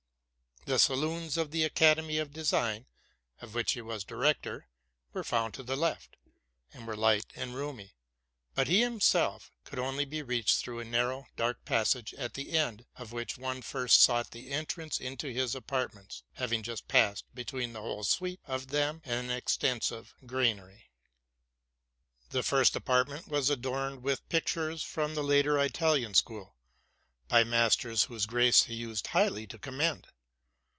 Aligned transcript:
The 0.65 0.77
saloon: 0.77 1.27
of 1.37 1.49
the 1.49 1.63
Academy 1.63 2.19
of 2.19 2.31
Design, 2.33 2.85
of 3.41 3.55
which 3.55 3.71
he 3.71 3.81
was 3.81 4.03
director, 4.03 4.67
wer 5.11 5.13
RELATING 5.13 5.13
TO 5.13 5.13
MY 5.13 5.17
LIFE. 5.17 5.25
Zot 5.25 5.27
found 5.27 5.53
to 5.55 5.63
the 5.63 5.75
left, 5.75 6.17
and 6.71 6.85
were 6.85 6.95
light 6.95 7.25
and 7.35 7.55
roomy; 7.55 7.95
but 8.53 8.67
he 8.67 8.81
himself 8.81 9.51
could 9.63 9.79
only 9.79 10.05
be 10.05 10.21
reached 10.21 10.59
through 10.59 10.79
a 10.79 10.85
narrow, 10.85 11.25
dark 11.35 11.65
passage, 11.65 12.13
at 12.13 12.35
the 12.35 12.51
end 12.51 12.85
of 12.95 13.11
which 13.11 13.39
one 13.39 13.63
first 13.63 14.03
sought 14.03 14.29
the 14.29 14.51
entrance 14.51 14.99
into 14.99 15.29
his 15.33 15.55
apart 15.55 15.95
ments, 15.95 16.21
having 16.33 16.61
just 16.61 16.87
passed 16.87 17.25
between 17.33 17.73
the 17.73 17.81
whole 17.81 18.03
suite 18.03 18.39
of 18.45 18.67
them 18.67 19.01
and 19.03 19.17
an 19.31 19.35
extensive 19.35 20.13
granary. 20.27 20.91
'The 22.29 22.43
first 22.43 22.75
apartment 22.75 23.27
was 23.27 23.49
adorned 23.49 24.03
with 24.03 24.29
pictures 24.29 24.83
from 24.83 25.15
the 25.15 25.23
later 25.23 25.57
Italian 25.57 26.13
school, 26.13 26.55
by 27.27 27.43
masters 27.43 28.03
whose 28.03 28.27
grace 28.27 28.65
he 28.65 28.75
used 28.75 29.07
highly 29.07 29.47
to 29.47 29.57
commend. 29.57 30.07